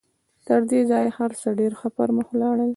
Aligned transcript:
تر 0.47 0.61
دې 0.69 0.79
ځایه 0.89 1.11
هر 1.17 1.31
څه 1.41 1.47
ډېر 1.59 1.71
ښه 1.79 1.89
پر 1.97 2.09
مخ 2.17 2.27
ولاړل 2.31 2.69